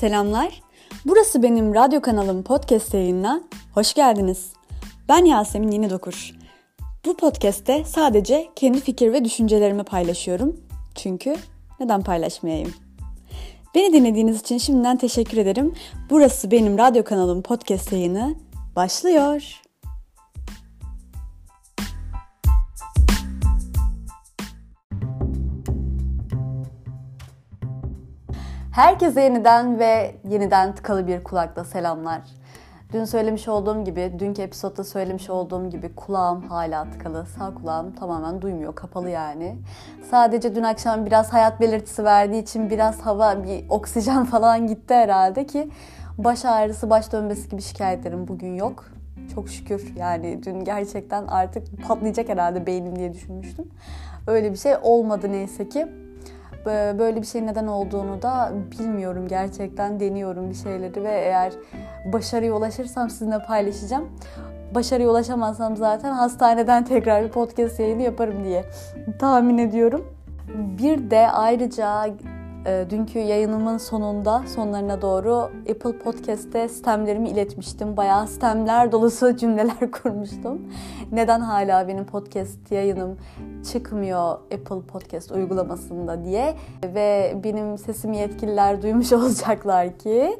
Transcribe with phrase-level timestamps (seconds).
[0.00, 0.62] Selamlar.
[1.06, 3.40] Burası benim radyo kanalım podcast yayınına.
[3.74, 4.52] Hoş geldiniz.
[5.08, 6.34] Ben Yasemin Yeni Dokur.
[7.04, 10.56] Bu podcast'te sadece kendi fikir ve düşüncelerimi paylaşıyorum.
[10.94, 11.36] Çünkü
[11.80, 12.74] neden paylaşmayayım?
[13.74, 15.74] Beni dinlediğiniz için şimdiden teşekkür ederim.
[16.10, 18.34] Burası benim radyo kanalım podcast yayını
[18.76, 19.62] başlıyor.
[28.78, 32.20] Herkese yeniden ve yeniden tıkalı bir kulakla selamlar.
[32.92, 37.26] Dün söylemiş olduğum gibi, dünkü episodda söylemiş olduğum gibi kulağım hala tıkalı.
[37.26, 39.56] Sağ kulağım tamamen duymuyor, kapalı yani.
[40.10, 45.46] Sadece dün akşam biraz hayat belirtisi verdiği için biraz hava, bir oksijen falan gitti herhalde
[45.46, 45.70] ki
[46.18, 48.84] baş ağrısı, baş dönmesi gibi şikayetlerim bugün yok.
[49.34, 53.68] Çok şükür yani dün gerçekten artık patlayacak herhalde beynim diye düşünmüştüm.
[54.26, 56.07] Öyle bir şey olmadı neyse ki.
[56.98, 61.52] Böyle bir şey neden olduğunu da bilmiyorum gerçekten deniyorum bir şeyleri ve eğer
[62.12, 64.08] başarıya ulaşırsam sizinle paylaşacağım.
[64.74, 68.64] Başarıya ulaşamazsam zaten hastaneden tekrar bir podcast yayını yaparım diye
[69.18, 70.06] tahmin ediyorum.
[70.78, 72.06] Bir de ayrıca
[72.66, 77.96] dünkü yayınımın sonunda, sonlarına doğru Apple Podcast'te sistemlerimi iletmiştim.
[77.96, 80.62] Bayağı sistemler dolusu cümleler kurmuştum.
[81.12, 83.18] Neden hala benim podcast yayınım
[83.72, 86.56] çıkmıyor Apple Podcast uygulamasında diye.
[86.84, 90.38] Ve benim sesimi yetkililer duymuş olacaklar ki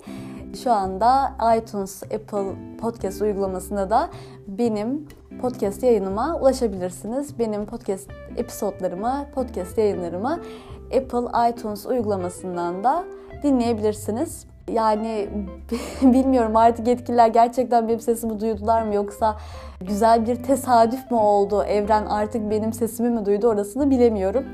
[0.62, 4.10] şu anda iTunes Apple Podcast uygulamasında da
[4.46, 5.06] benim
[5.40, 7.38] podcast yayınıma ulaşabilirsiniz.
[7.38, 10.40] Benim podcast episodlarımı, podcast yayınlarımı
[10.84, 13.04] Apple iTunes uygulamasından da
[13.42, 14.46] dinleyebilirsiniz.
[14.72, 15.28] Yani
[16.02, 19.36] bilmiyorum artık yetkililer gerçekten benim sesimi duydular mı yoksa
[19.80, 21.62] güzel bir tesadüf mü oldu?
[21.62, 24.44] Evren artık benim sesimi mi duydu orasını bilemiyorum.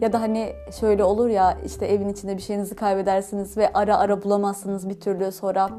[0.00, 4.22] Ya da hani şöyle olur ya işte evin içinde bir şeyinizi kaybedersiniz ve ara ara
[4.22, 5.70] bulamazsınız bir türlü sonra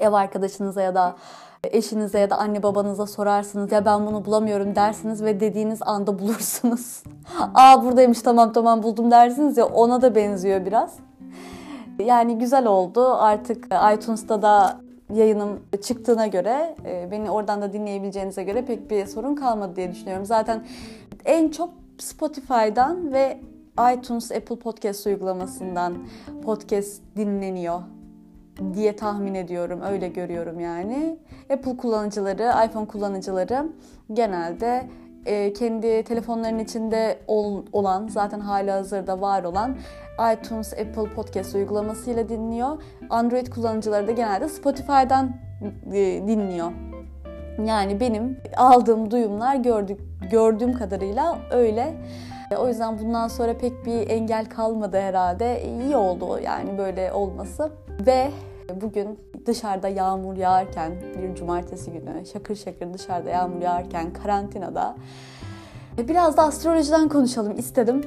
[0.00, 1.16] ev arkadaşınıza ya da
[1.64, 7.02] eşinize ya da anne babanıza sorarsınız ya ben bunu bulamıyorum dersiniz ve dediğiniz anda bulursunuz.
[7.54, 10.96] Aa buradaymış tamam tamam buldum dersiniz ya ona da benziyor biraz.
[11.98, 14.80] Yani güzel oldu artık iTunes'ta da
[15.14, 20.24] yayınım çıktığına göre e, beni oradan da dinleyebileceğinize göre pek bir sorun kalmadı diye düşünüyorum.
[20.24, 20.64] Zaten
[21.24, 23.40] en çok Spotify'dan ve
[23.94, 25.94] iTunes Apple Podcast uygulamasından
[26.44, 27.80] podcast dinleniyor
[28.74, 29.80] diye tahmin ediyorum.
[29.82, 31.18] Öyle görüyorum yani.
[31.52, 33.68] Apple kullanıcıları, iPhone kullanıcıları
[34.12, 34.88] genelde
[35.26, 39.76] e, kendi telefonlarının içinde ol, olan, zaten hala hazırda var olan
[40.34, 42.82] iTunes Apple Podcast uygulamasıyla dinliyor.
[43.10, 45.36] Android kullanıcıları da genelde Spotify'dan
[45.92, 46.72] e, dinliyor.
[47.66, 51.94] Yani benim aldığım duyumlar gördük, gördüğüm kadarıyla öyle.
[52.58, 55.62] O yüzden bundan sonra pek bir engel kalmadı herhalde.
[55.64, 57.70] İyi oldu yani böyle olması.
[58.06, 58.30] Ve
[58.74, 60.92] bugün dışarıda yağmur yağarken
[61.22, 64.96] bir cumartesi günü şakır şakır dışarıda yağmur yağarken karantinada
[65.98, 68.00] biraz da astrolojiden konuşalım istedim.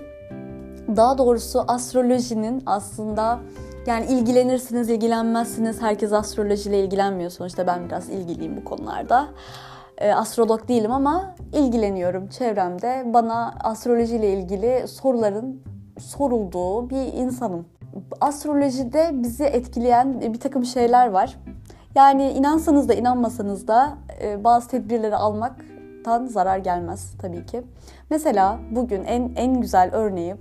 [0.96, 3.40] Daha doğrusu astrolojinin aslında
[3.86, 5.82] yani ilgilenirsiniz, ilgilenmezsiniz.
[5.82, 7.68] Herkes astrolojiyle ilgilenmiyor sonuçta.
[7.68, 9.28] Ben biraz ilgiliyim bu konularda.
[9.98, 13.04] E, astrolog değilim ama ilgileniyorum çevremde.
[13.06, 15.62] Bana astrolojiyle ilgili soruların
[16.00, 17.66] sorulduğu bir insanım.
[18.22, 21.38] Astrolojide bizi etkileyen bir takım şeyler var.
[21.96, 27.62] Yani inansanız da inanmasanız da e, bazı tedbirleri almaktan zarar gelmez tabii ki.
[28.10, 30.36] Mesela bugün en en güzel örneği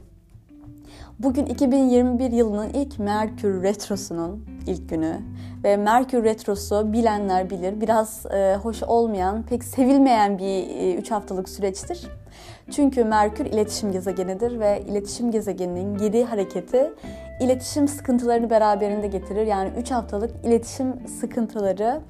[1.22, 5.21] Bugün 2021 yılının ilk Merkür Retrosu'nun ilk günü
[5.65, 11.49] ve Merkür Retrosu bilenler bilir biraz e, hoş olmayan, pek sevilmeyen bir 3 e, haftalık
[11.49, 12.09] süreçtir.
[12.70, 16.92] Çünkü Merkür iletişim gezegenidir ve iletişim gezegeninin geri hareketi
[17.41, 19.47] iletişim sıkıntılarını beraberinde getirir.
[19.47, 22.00] Yani 3 haftalık iletişim sıkıntıları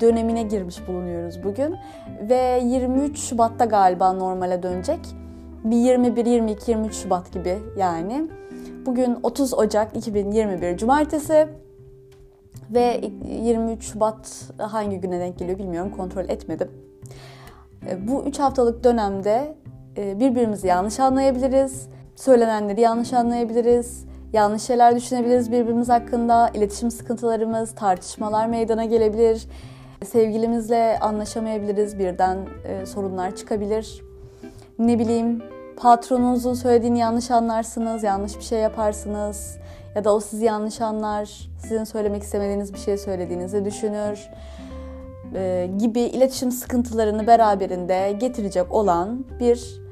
[0.00, 1.76] dönemine girmiş bulunuyoruz bugün
[2.28, 5.00] ve 23 Şubat'ta galiba normale dönecek
[5.64, 8.26] bir 21, 22, 23 Şubat gibi yani.
[8.86, 11.48] Bugün 30 Ocak 2021 Cumartesi
[12.70, 13.00] ve
[13.42, 16.70] 23 Şubat hangi güne denk geliyor bilmiyorum kontrol etmedim.
[17.90, 19.56] E, bu 3 haftalık dönemde
[19.96, 28.84] birbirimizi yanlış anlayabiliriz, söylenenleri yanlış anlayabiliriz, yanlış şeyler düşünebiliriz birbirimiz hakkında, iletişim sıkıntılarımız, tartışmalar meydana
[28.84, 29.48] gelebilir,
[30.04, 34.02] sevgilimizle anlaşamayabiliriz, birden e, sorunlar çıkabilir.
[34.78, 35.42] Ne bileyim
[35.76, 39.56] patronunuzun söylediğini yanlış anlarsınız, yanlış bir şey yaparsınız
[39.94, 44.30] ya da o sizi yanlış anlar, sizin söylemek istemediğiniz bir şey söylediğinizi düşünür
[45.34, 49.85] e, gibi iletişim sıkıntılarını beraberinde getirecek olan bir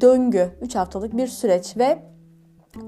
[0.00, 1.98] döngü, 3 haftalık bir süreç ve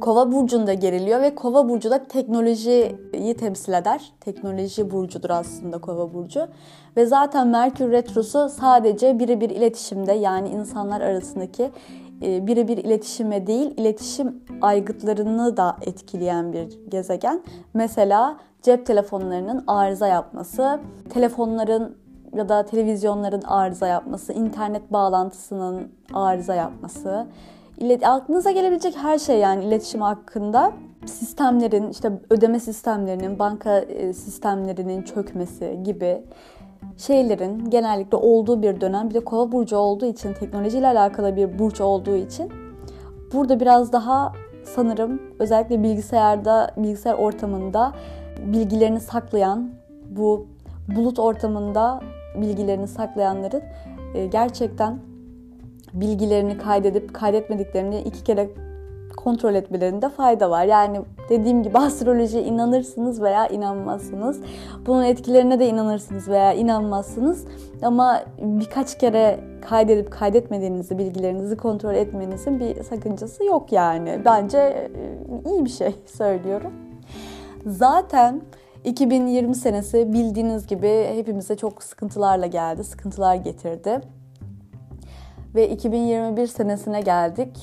[0.01, 4.13] Kova burcunda geriliyor ve Kova burcu da teknolojiyi temsil eder.
[4.21, 6.49] Teknoloji burcudur aslında Kova burcu.
[6.97, 11.71] Ve zaten Merkür retrosu sadece birebir iletişimde yani insanlar arasındaki
[12.23, 17.43] e, birebir iletişime değil, iletişim aygıtlarını da etkileyen bir gezegen.
[17.75, 20.81] Mesela cep telefonlarının arıza yapması,
[21.11, 21.97] telefonların
[22.35, 27.27] ya da televizyonların arıza yapması, internet bağlantısının arıza yapması,
[28.03, 30.73] aklınıza gelebilecek her şey yani iletişim hakkında
[31.07, 36.23] sistemlerin işte ödeme sistemlerinin, banka e, sistemlerinin çökmesi gibi
[36.97, 39.11] şeylerin genellikle olduğu bir dönem.
[39.11, 42.53] Bir de kova burcu olduğu için, teknolojiyle alakalı bir burç olduğu için
[43.33, 44.33] burada biraz daha
[44.65, 47.93] sanırım özellikle bilgisayarda, bilgisayar ortamında
[48.47, 49.71] bilgilerini saklayan,
[50.11, 50.47] bu
[50.97, 52.01] bulut ortamında
[52.35, 53.63] bilgilerini saklayanların
[54.15, 54.99] e, gerçekten
[55.93, 58.49] bilgilerini kaydedip kaydetmediklerini iki kere
[59.17, 60.65] kontrol etmelerinde fayda var.
[60.65, 64.41] Yani dediğim gibi astrolojiye inanırsınız veya inanmazsınız.
[64.87, 67.45] Bunun etkilerine de inanırsınız veya inanmazsınız.
[67.83, 74.21] Ama birkaç kere kaydedip kaydetmediğinizi, bilgilerinizi kontrol etmenizin bir sakıncası yok yani.
[74.25, 76.73] Bence e, iyi bir şey söylüyorum.
[77.67, 78.43] Zaten
[78.85, 84.01] 2020 senesi bildiğiniz gibi hepimize çok sıkıntılarla geldi, sıkıntılar getirdi.
[85.55, 87.59] Ve 2021 senesine geldik.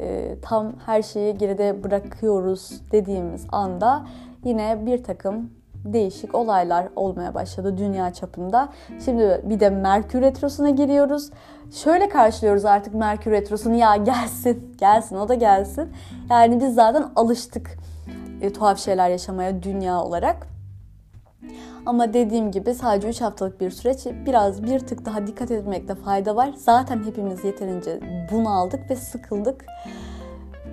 [0.00, 4.06] E, tam her şeyi geride bırakıyoruz dediğimiz anda
[4.44, 5.50] yine bir takım
[5.84, 8.68] değişik olaylar olmaya başladı dünya çapında.
[9.04, 11.30] Şimdi bir de Merkür Retrosu'na giriyoruz.
[11.72, 15.88] Şöyle karşılıyoruz artık Merkür Retrosu'nu ya gelsin, gelsin o da gelsin.
[16.30, 17.78] Yani biz zaten alıştık
[18.40, 20.46] e, tuhaf şeyler yaşamaya dünya olarak.
[21.86, 26.36] Ama dediğim gibi sadece 3 haftalık bir süreç biraz bir tık daha dikkat etmekte fayda
[26.36, 26.50] var.
[26.56, 28.00] Zaten hepimiz yeterince
[28.32, 29.64] bunaldık ve sıkıldık.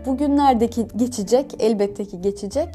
[0.05, 2.69] Bugünlerdeki geçecek, elbette ki geçecek.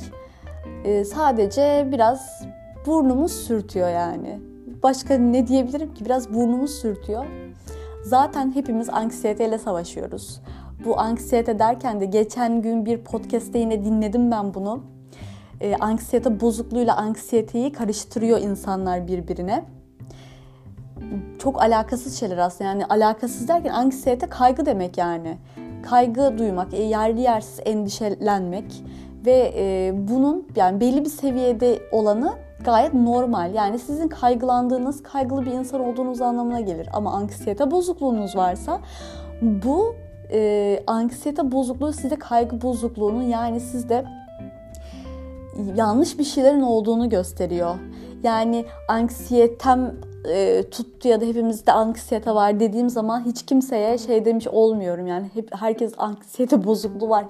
[0.84, 2.42] Ee, sadece biraz
[2.86, 4.40] burnumuz sürtüyor yani.
[4.82, 6.04] Başka ne diyebilirim ki?
[6.04, 7.26] Biraz burnumuz sürtüyor.
[8.04, 10.40] Zaten hepimiz anksiyeteyle savaşıyoruz.
[10.84, 14.82] Bu anksiyete derken de geçen gün bir podcast'te yine dinledim ben bunu
[15.60, 19.64] e, anksiyete bozukluğuyla anksiyeteyi karıştırıyor insanlar birbirine.
[21.38, 22.70] Çok alakasız şeyler aslında.
[22.70, 25.38] Yani alakasız derken anksiyete kaygı demek yani.
[25.82, 28.84] Kaygı duymak, e, yerli yersiz endişelenmek
[29.26, 32.32] ve e, bunun yani belli bir seviyede olanı
[32.64, 33.54] gayet normal.
[33.54, 36.88] Yani sizin kaygılandığınız, kaygılı bir insan olduğunuz anlamına gelir.
[36.92, 38.80] Ama anksiyete bozukluğunuz varsa
[39.42, 39.94] bu
[40.32, 44.04] e, anksiyete bozukluğu size kaygı bozukluğunu yani sizde
[45.76, 47.74] yanlış bir şeylerin olduğunu gösteriyor.
[48.22, 49.94] Yani anksiyetem
[50.28, 55.30] e, tuttu ya da hepimizde anksiyete var dediğim zaman hiç kimseye şey demiş olmuyorum yani
[55.34, 57.24] hep herkes anksiyete bozukluğu var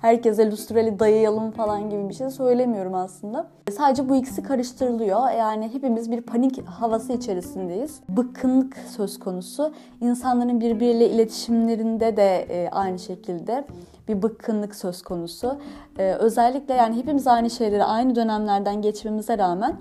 [0.00, 3.46] herkese lustrali dayayalım falan gibi bir şey söylemiyorum aslında.
[3.76, 8.00] Sadece bu ikisi karıştırılıyor yani hepimiz bir panik havası içerisindeyiz.
[8.08, 9.72] Bıkkınlık söz konusu.
[10.00, 13.64] İnsanların birbiriyle iletişimlerinde de e, aynı şekilde
[14.08, 15.56] bir bıkkınlık söz konusu.
[15.98, 19.76] Ee, özellikle yani hepimiz aynı şeyleri aynı dönemlerden geçmemize rağmen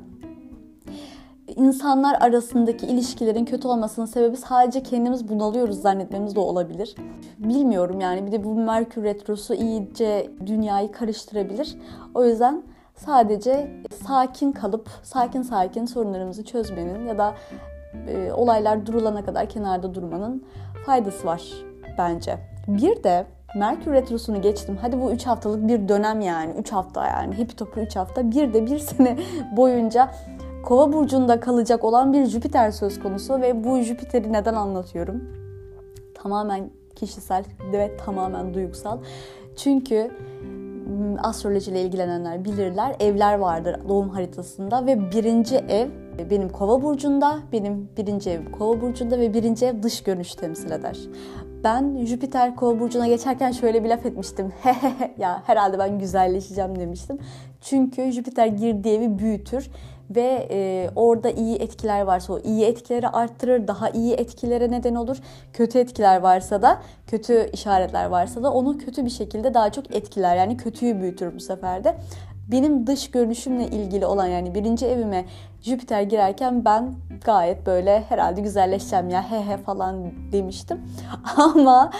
[1.55, 6.95] insanlar arasındaki ilişkilerin kötü olmasının sebebi sadece kendimiz bunalıyoruz zannetmemiz de olabilir.
[7.37, 11.77] Bilmiyorum yani bir de bu Merkür Retrosu iyice dünyayı karıştırabilir.
[12.15, 12.63] O yüzden
[12.95, 13.71] sadece
[14.07, 17.33] sakin kalıp sakin sakin sorunlarımızı çözmenin ya da
[18.07, 20.43] e, olaylar durulana kadar kenarda durmanın
[20.85, 21.43] faydası var
[21.97, 22.37] bence.
[22.67, 24.77] Bir de Merkür Retrosu'nu geçtim.
[24.81, 26.53] Hadi bu 3 haftalık bir dönem yani.
[26.59, 27.37] 3 hafta yani.
[27.37, 28.31] Hepi topu 3 hafta.
[28.31, 29.17] Bir de bir sene
[29.57, 30.11] boyunca
[30.63, 35.23] Kova burcunda kalacak olan bir Jüpiter söz konusu ve bu Jüpiter'i neden anlatıyorum?
[36.15, 38.97] Tamamen kişisel ve tamamen duygusal.
[39.55, 40.11] Çünkü
[41.23, 42.95] astrolojiyle ilgilenenler bilirler.
[42.99, 45.89] Evler vardır doğum haritasında ve birinci ev
[46.29, 50.97] benim kova burcunda, benim birinci ev kova burcunda ve birinci ev dış görünüş temsil eder.
[51.63, 54.53] Ben Jüpiter kova burcuna geçerken şöyle bir laf etmiştim.
[55.17, 57.19] ya herhalde ben güzelleşeceğim demiştim.
[57.61, 59.69] Çünkü Jüpiter girdiği evi büyütür
[60.15, 65.17] ve e, orada iyi etkiler varsa o iyi etkileri arttırır, daha iyi etkilere neden olur.
[65.53, 70.35] Kötü etkiler varsa da, kötü işaretler varsa da onu kötü bir şekilde daha çok etkiler.
[70.35, 71.95] Yani kötüyü büyütür bu sefer de.
[72.51, 75.25] Benim dış görünüşümle ilgili olan yani birinci evime
[75.61, 76.93] Jüpiter girerken ben
[77.25, 80.81] gayet böyle herhalde güzelleşeceğim ya he he falan demiştim.
[81.37, 81.91] Ama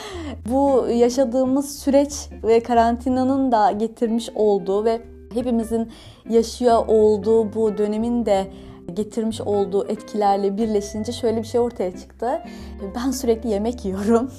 [0.51, 2.13] bu yaşadığımız süreç
[2.43, 5.01] ve karantinanın da getirmiş olduğu ve
[5.33, 5.91] hepimizin
[6.29, 8.47] yaşıyor olduğu bu dönemin de
[8.93, 12.41] getirmiş olduğu etkilerle birleşince şöyle bir şey ortaya çıktı.
[12.95, 14.31] Ben sürekli yemek yiyorum.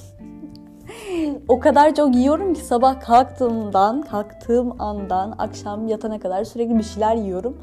[1.47, 7.15] o kadar çok yiyorum ki sabah kalktığımdan, kalktığım andan akşam yatana kadar sürekli bir şeyler
[7.15, 7.57] yiyorum.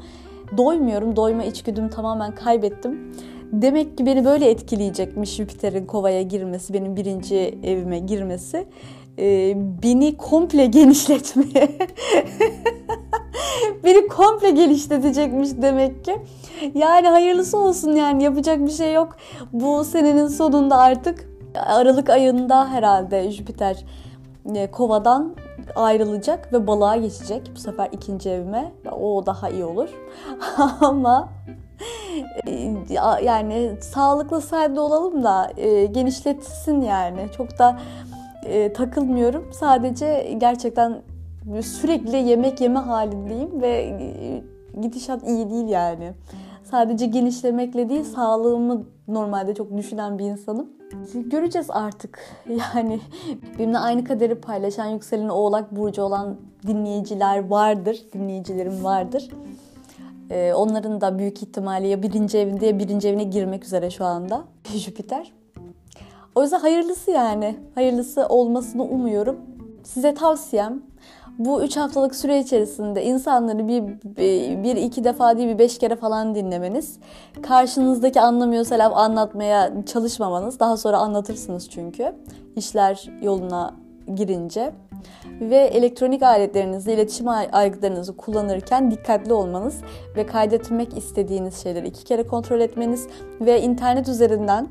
[0.57, 1.15] Doymuyorum.
[1.15, 3.13] Doyma içgüdümü tamamen kaybettim.
[3.51, 8.67] Demek ki beni böyle etkileyecekmiş Jüpiter'in kovaya girmesi, benim birinci evime girmesi.
[9.19, 9.53] Ee,
[9.83, 11.77] beni komple genişletmeye,
[13.83, 16.17] beni komple genişletecekmiş demek ki.
[16.75, 19.15] Yani hayırlısı olsun yani yapacak bir şey yok.
[19.53, 23.85] Bu senenin sonunda artık Aralık ayında herhalde Jüpiter
[24.55, 25.35] e, kovadan
[25.75, 27.51] ayrılacak ve balığa geçecek.
[27.55, 28.71] Bu sefer ikinci evime.
[28.91, 29.89] O daha iyi olur.
[30.81, 31.29] Ama
[32.47, 32.73] e,
[33.23, 37.27] yani sağlıklı sade olalım da e, genişletsin yani.
[37.37, 37.79] Çok da
[38.45, 39.49] e, takılmıyorum.
[39.53, 41.01] Sadece gerçekten
[41.61, 44.43] sürekli yemek yeme halindeyim ve e,
[44.81, 46.13] gidişat iyi değil yani.
[46.63, 50.69] Sadece genişlemekle değil sağlığımı normalde çok düşünen bir insanım.
[51.13, 52.19] Göreceğiz artık.
[52.75, 52.99] Yani
[53.59, 56.35] benimle aynı kaderi paylaşan yükselen oğlak burcu olan
[56.67, 58.01] dinleyiciler vardır.
[58.13, 59.29] Dinleyicilerim vardır.
[60.29, 64.43] Ee, onların da büyük ihtimalle ya birinci evinde ya birinci evine girmek üzere şu anda
[64.63, 65.31] Jüpiter.
[66.35, 67.55] O yüzden hayırlısı yani.
[67.75, 69.37] Hayırlısı olmasını umuyorum.
[69.83, 70.81] Size tavsiyem
[71.37, 73.83] bu üç haftalık süre içerisinde insanları bir,
[74.63, 76.99] bir iki defa değil bir beş kere falan dinlemeniz.
[77.41, 80.59] Karşınızdaki anlamıyorsa laf anlatmaya çalışmamanız.
[80.59, 82.15] Daha sonra anlatırsınız çünkü.
[82.55, 83.73] işler yoluna
[84.15, 84.71] girince.
[85.41, 89.81] Ve elektronik aletlerinizi, iletişim aygıtlarınızı kullanırken dikkatli olmanız
[90.15, 93.07] ve kaydetmek istediğiniz şeyleri iki kere kontrol etmeniz
[93.41, 94.67] ve internet üzerinden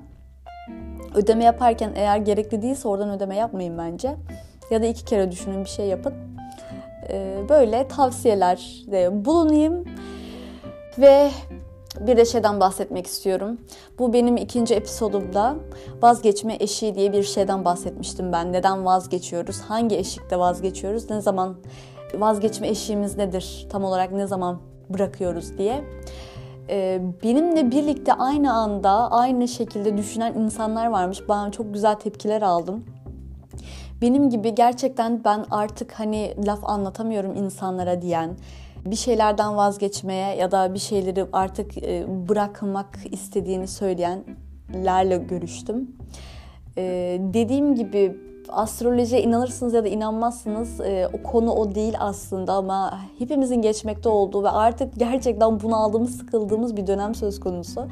[1.14, 4.16] ödeme yaparken eğer gerekli değilse oradan ödeme yapmayın bence.
[4.70, 6.14] Ya da iki kere düşünün bir şey yapın.
[7.08, 9.84] Ee, böyle tavsiyelerde bulunayım.
[10.98, 11.30] Ve
[12.00, 13.60] bir de şeyden bahsetmek istiyorum.
[13.98, 15.56] Bu benim ikinci episodumda
[16.02, 18.52] vazgeçme eşiği diye bir şeyden bahsetmiştim ben.
[18.52, 19.60] Neden vazgeçiyoruz?
[19.60, 21.10] Hangi eşikte vazgeçiyoruz?
[21.10, 21.56] Ne zaman
[22.14, 23.66] vazgeçme eşiğimiz nedir?
[23.70, 25.84] Tam olarak ne zaman bırakıyoruz diye.
[26.70, 31.22] Ee, benimle birlikte aynı anda aynı şekilde düşünen insanlar varmış.
[31.28, 32.84] Ben çok güzel tepkiler aldım.
[34.02, 38.30] Benim gibi gerçekten ben artık hani laf anlatamıyorum insanlara diyen,
[38.86, 45.96] bir şeylerden vazgeçmeye ya da bir şeyleri artık e, bırakmak istediğini söyleyenlerle görüştüm.
[46.78, 52.98] Ee, dediğim gibi astrolojiye inanırsınız ya da inanmazsınız e, o konu o değil aslında ama
[53.18, 57.86] hepimizin geçmekte olduğu ve artık gerçekten bunaldığımız, sıkıldığımız bir dönem söz konusu.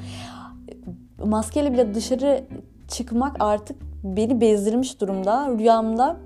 [1.25, 2.45] Maskeyle bile dışarı
[2.89, 5.49] çıkmak artık beni bezdirmiş durumda.
[5.59, 6.17] Rüyamda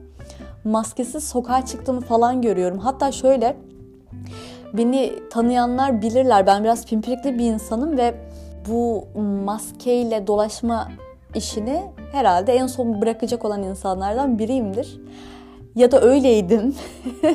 [0.65, 2.79] maskesiz sokağa çıktığımı falan görüyorum.
[2.79, 3.57] Hatta şöyle
[4.75, 6.47] beni tanıyanlar bilirler.
[6.47, 8.15] Ben biraz pimpirikli bir insanım ve
[8.69, 9.05] bu
[9.45, 10.89] maskeyle dolaşma
[11.35, 11.83] işini
[12.13, 15.01] herhalde en son bırakacak olan insanlardan biriyimdir.
[15.75, 16.75] Ya da öyleydim.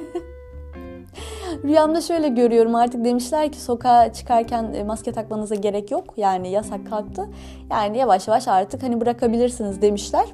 [1.63, 6.13] Rüyamda şöyle görüyorum artık demişler ki sokağa çıkarken e, maske takmanıza gerek yok.
[6.17, 7.29] Yani yasak kalktı.
[7.72, 10.25] Yani yavaş yavaş artık hani bırakabilirsiniz demişler.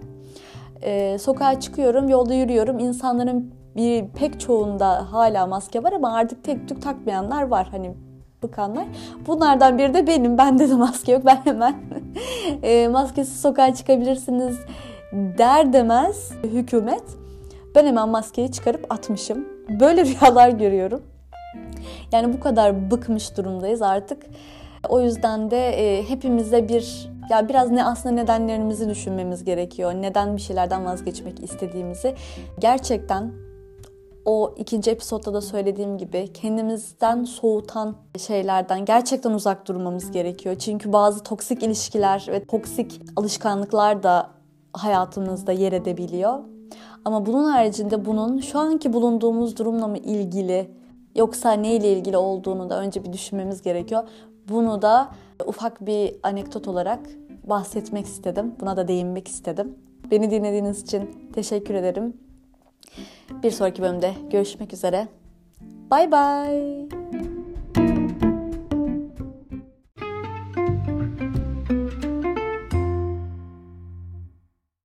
[0.84, 2.80] Ee, sokağa çıkıyorum, yolda yürüyorum.
[2.80, 7.68] İnsanların bir pek çoğunda hala maske var ama artık tek tük takmayanlar var.
[7.72, 7.94] Hani
[8.44, 8.86] bıkanlar.
[9.28, 10.38] Bunlardan biri de benim.
[10.38, 11.26] Bende de maske yok.
[11.26, 11.76] Ben hemen
[12.64, 14.58] e, maskesiz sokağa çıkabilirsiniz
[15.14, 17.04] der demez hükümet.
[17.76, 19.48] Ben hemen maskeyi çıkarıp atmışım.
[19.80, 21.02] Böyle rüyalar görüyorum.
[22.12, 24.24] Yani bu kadar bıkmış durumdayız artık.
[24.90, 29.94] O yüzden de e, hepimize bir ya biraz ne aslında nedenlerimizi düşünmemiz gerekiyor.
[29.94, 32.16] Neden bir şeylerden vazgeçmek istediğimizi
[32.60, 33.32] gerçekten
[34.25, 40.56] o ikinci episodda da söylediğim gibi kendimizden soğutan şeylerden gerçekten uzak durmamız gerekiyor.
[40.56, 44.30] Çünkü bazı toksik ilişkiler ve toksik alışkanlıklar da
[44.74, 46.39] hayatımızda yer edebiliyor.
[47.06, 50.72] Ama bunun haricinde bunun şu anki bulunduğumuz durumla mı ilgili
[51.15, 54.03] yoksa neyle ilgili olduğunu da önce bir düşünmemiz gerekiyor.
[54.50, 55.10] Bunu da
[55.46, 57.00] ufak bir anekdot olarak
[57.44, 58.56] bahsetmek istedim.
[58.60, 59.75] Buna da değinmek istedim.
[60.12, 62.13] Beni dinlediğiniz için teşekkür ederim.
[63.44, 65.08] Bir sonraki bölümde görüşmek üzere.
[65.92, 67.23] Bye bye.